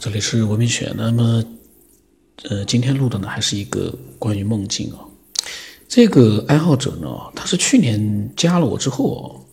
[0.00, 0.90] 这里是文明学。
[0.96, 1.44] 那么，
[2.44, 5.04] 呃，今天录的呢，还是一个关于梦境啊。
[5.86, 9.46] 这个爱好者呢，他是去年加了我之后，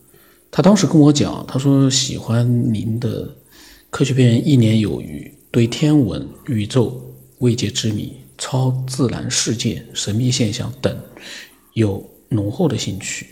[0.50, 3.30] 他当时跟我讲，他说喜欢您的
[3.90, 10.98] 科学片一年有余，对天文、宇宙、未解之谜、超自然世界、神秘现象等
[11.74, 13.28] 有浓厚的兴趣。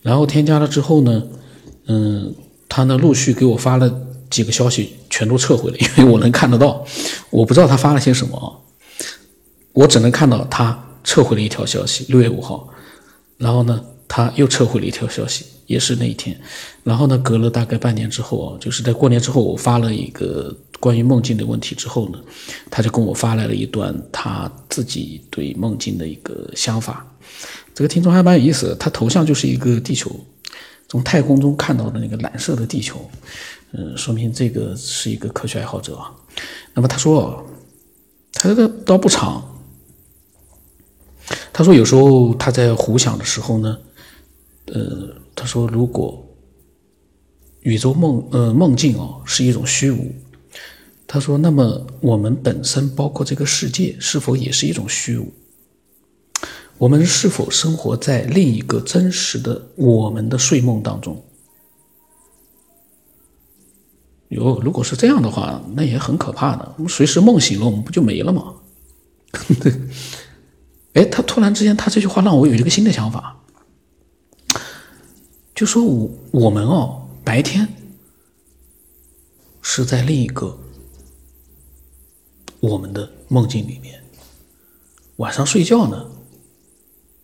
[0.00, 1.22] 然后添加了之后呢，
[1.88, 2.34] 嗯，
[2.70, 4.08] 他呢陆续给我发了。
[4.32, 6.84] 几个消息全都撤回了，因为我能看得到，
[7.30, 8.64] 我不知道他发了些什么，
[9.72, 12.68] 我只能看到他撤回了一条消息，六月五号，
[13.38, 16.36] 然后呢，他又撤回了一条消息，也是那一天，
[16.82, 22.18] 然后呢，隔了大概半年之后啊，就是在过年之后，我发了一个关于梦境的问题之后呢，
[22.68, 27.06] 他就跟我发来了一段他自己对梦境的一个想法，
[27.72, 30.10] 这个听众还蛮有意思的，他头像就是一个地球，
[30.88, 33.08] 从太空中看到的那个蓝色的地球。
[33.72, 36.14] 嗯，说明这个是一个科学爱好者啊。
[36.74, 37.44] 那么他说，
[38.32, 39.48] 他这个倒不长。
[41.52, 43.78] 他说有时候他在胡想的时候呢，
[44.66, 46.26] 呃，他说如果
[47.60, 50.12] 宇宙梦呃梦境哦是一种虚无，
[51.06, 55.32] 他说那么我们本身包括这个世界是否也是一种虚无？
[56.78, 61.22] 我们是否生活在另一个真实的我们的睡梦当中？
[64.32, 66.74] 哟，如果是这样的话，那也很可怕的。
[66.78, 68.54] 我们随时梦醒了，我们不就没了吗？
[70.94, 73.40] 哎，他突然之间，他这句话让我有一个新的想法，
[75.54, 77.68] 就说我我们哦，白天
[79.60, 80.58] 是在另一个
[82.60, 84.02] 我们的梦境里面，
[85.16, 86.06] 晚上睡觉呢，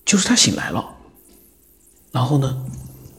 [0.05, 0.97] 就是他醒来了，
[2.13, 2.67] 然后呢，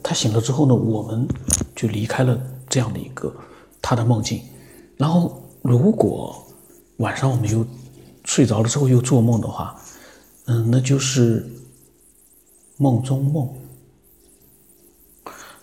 [0.03, 1.28] 他醒了之后呢，我们
[1.76, 3.34] 就离开了这样的一个。
[3.81, 4.41] 他的梦境，
[4.97, 6.47] 然后如果
[6.97, 7.66] 晚上我们又
[8.25, 9.81] 睡着了之后又做梦的话，
[10.45, 11.49] 嗯，那就是
[12.78, 13.50] 梦中梦，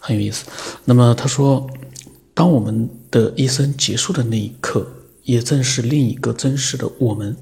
[0.01, 0.47] 很有意思。
[0.85, 1.69] 那么他说，
[2.35, 4.87] 当我们的一生结束的那一刻，
[5.23, 7.37] 也正是另一个真实的我们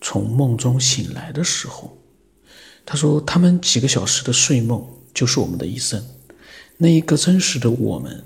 [0.00, 1.96] 从梦中醒来的时候。
[2.84, 6.02] 他说，他们几个小时的睡梦就是我们的一生，
[6.78, 8.24] 那一个真实的我们。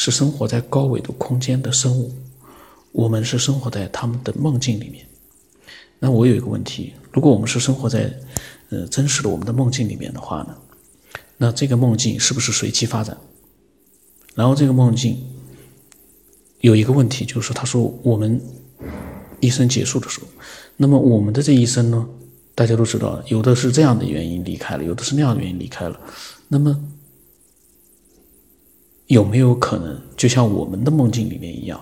[0.00, 2.14] 是生活在高纬度空间的生物，
[2.92, 5.04] 我们是生活在他们的梦境里面。
[5.98, 8.08] 那我有一个问题：如果我们是生活在
[8.68, 10.56] 呃真实的我们的梦境里面的话呢？
[11.36, 13.18] 那这个梦境是不是随机发展？
[14.36, 15.20] 然后这个梦境
[16.60, 18.40] 有一个问题，就是说，他说我们
[19.40, 20.28] 一生结束的时候，
[20.76, 22.08] 那么我们的这一生呢？
[22.54, 25.98] 大家都知道，有的是这样的原因离开了，有的是那样的原因离开了。
[26.46, 26.80] 那么。
[29.08, 31.80] 有没有可能，就像我们的梦境里面一样，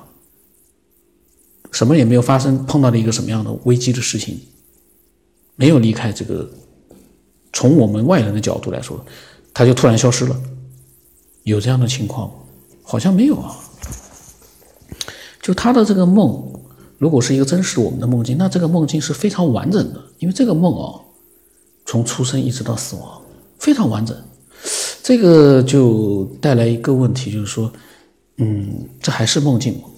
[1.71, 4.41] 什么也没有发生，碰到了一个什么样的危机的事情，
[5.57, 6.49] 没有离开这个，
[7.53, 9.05] 从我们外人的角度来说，
[9.53, 10.41] 他就突然消失了，
[11.43, 12.33] 有这样的情况？
[12.83, 13.57] 好像没有啊。
[15.43, 16.61] 就他的这个梦，
[16.99, 21.01] 如果是一个真实我们的梦境，那这个梦境是非常完整的，因为这个梦啊，
[21.85, 23.21] 从出生一直到死亡，
[23.59, 24.17] 非常完整。
[25.07, 27.73] 这个就带来一个问题，就是说，
[28.39, 29.89] 嗯，这还是梦境吗？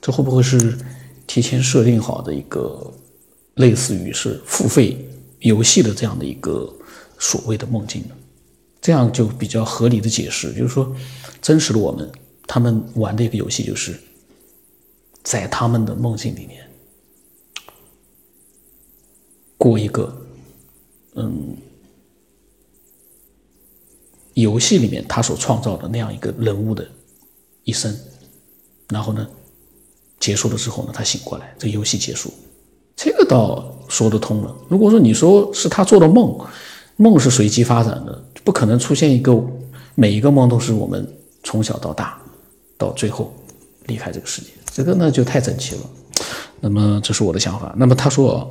[0.00, 0.78] 这会不会是
[1.26, 2.90] 提前设定好的一个
[3.56, 4.96] 类似于是付费
[5.40, 6.74] 游戏的这样的一个
[7.18, 8.16] 所谓的梦境呢？
[8.80, 10.90] 这样就比较合理的解释，就是说，
[11.42, 12.10] 真实的我们
[12.46, 13.94] 他们玩的一个游戏，就是
[15.22, 16.66] 在他们的梦境里面
[19.58, 20.16] 过一个，
[21.14, 21.54] 嗯。
[24.34, 26.86] 游戏里面他所创造的那样一个人物的
[27.62, 27.96] 一生，
[28.88, 29.26] 然后呢，
[30.18, 32.32] 结束了之后呢，他醒过来，这游戏结束，
[32.96, 34.54] 这个倒说得通了。
[34.68, 36.36] 如果说你说是他做的梦，
[36.96, 39.40] 梦是随机发展的，不可能出现一个
[39.94, 41.06] 每一个梦都是我们
[41.42, 42.20] 从小到大，
[42.76, 43.32] 到最后
[43.86, 45.80] 离开这个世界，这个呢就太整齐了。
[46.60, 47.74] 那么这是我的想法。
[47.76, 48.50] 那么他说，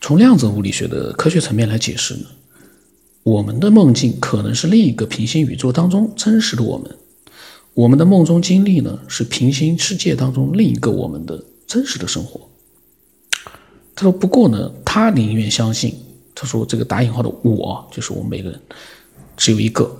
[0.00, 2.26] 从量子物理学的科学层面来解释呢？
[3.24, 6.94] 我们的梦境可能是另一个平行宇宙当中真实的我们，
[7.72, 12.46] 我们的梦中经历呢是平行世界当中另一个我们的真实的生活。
[13.96, 15.94] 他说：“不过呢，他宁愿相信，
[16.34, 18.60] 他说这个打引号的我就是我们每个人
[19.38, 19.90] 只有一个，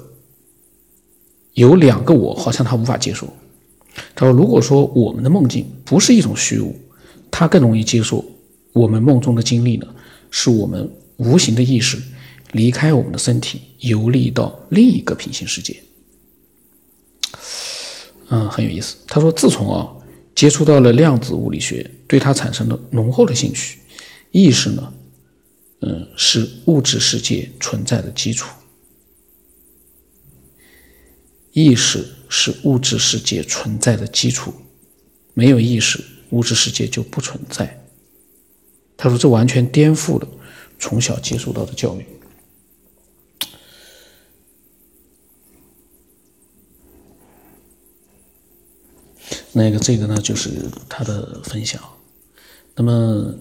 [1.55, 3.27] 有两个我好像他无法接受。
[4.15, 6.77] 他说，如果说我们的梦境不是一种虚无，
[7.31, 8.23] 他更容易接受
[8.75, 9.87] 我们梦中的经历呢
[10.31, 10.87] 是我们
[11.17, 11.99] 无形的意识。”
[12.55, 15.83] 离开我们的身体，游历到另一个平行世界。
[18.29, 18.97] 嗯，很有意思。
[19.07, 19.93] 他说，自从啊
[20.35, 23.81] 接触到了量子物理学，对它产生了浓厚的兴趣。
[24.31, 24.95] 意识呢，
[25.81, 28.49] 嗯，是物质世界存在的基础。
[31.53, 34.55] 意识是物质世界存在的基础，
[35.35, 37.85] 没有意识，物质世界就不存在。
[38.97, 40.29] 他说，这完全颠覆了
[40.79, 42.07] 从小接受到的教育。
[49.55, 50.51] 那个这个呢，就是
[50.89, 51.81] 他的分享。
[52.75, 53.33] 那么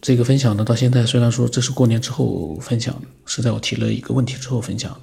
[0.00, 5.00] 这个分享呢，到现在虽然说这是过年之后分享，是在我提了一个问题之后分享，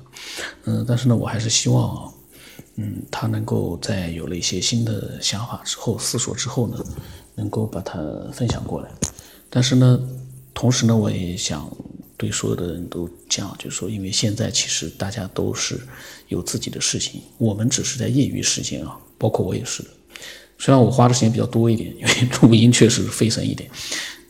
[0.65, 2.13] 嗯，但是呢，我还是希望，
[2.75, 6.83] 嗯，他能够在有了一些新的想法之后、思索之后呢，
[7.35, 7.97] 能够把它
[8.33, 8.91] 分享过来。
[9.49, 9.97] 但是呢，
[10.53, 11.71] 同时呢，我也想
[12.17, 15.79] 对所有的人都讲，就是说，因为现在其实大家都是
[16.27, 19.81] 有自己的事情，我们只是在业余时间啊，包括我也是。
[20.59, 23.67] 虽然我花的时间比较多一点， 因为录音确实费神一点，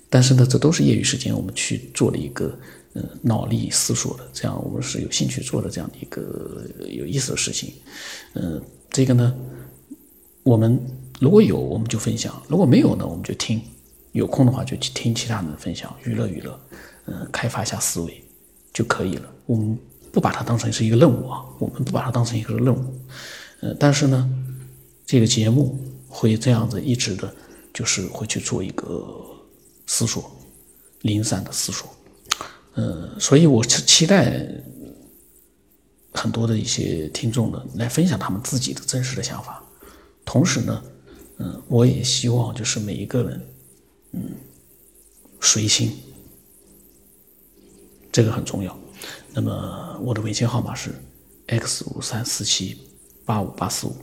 [0.10, 2.58] 但是呢，这都是业余时间我们去做了一个
[2.94, 7.74] 呃脑力思索的，这样我们是有兴趣做的这样的一个有意思的事情。
[8.36, 8.62] 嗯，
[8.92, 9.36] 这个呢，
[10.44, 10.80] 我们
[11.20, 13.62] 如果有我们就分享，如果没有呢，我们就听。
[14.12, 16.60] 有空的话就去听其他人的分享，娱乐娱乐，
[17.06, 18.24] 嗯，开发一下思维
[18.74, 19.32] 就可以了。
[19.46, 19.78] 我们
[20.12, 22.94] 不把它当成是一个任务啊，我们不把它当成一个任务。
[23.62, 24.28] 呃，但是呢，
[25.06, 25.80] 这个节目。
[26.10, 27.34] 会这样子一直的，
[27.72, 29.24] 就是会去做一个
[29.86, 30.30] 思索，
[31.02, 31.88] 零散的思索，
[32.74, 34.46] 呃，所以我是期待
[36.12, 39.64] 很多的一些听众呢来分享他们自己的真实的想法，
[40.26, 40.84] 同时呢，
[41.38, 43.48] 嗯，我也希望就是每一个人，
[44.14, 44.32] 嗯，
[45.40, 45.96] 随心，
[48.12, 48.78] 这个很重要。
[49.32, 50.94] 那么我的微信号码是
[51.46, 52.76] x 五三四七
[53.24, 53.96] 八五八四五。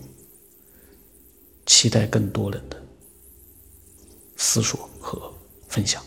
[1.67, 2.83] 期待更多人的
[4.37, 5.33] 思索和
[5.69, 6.03] 分享。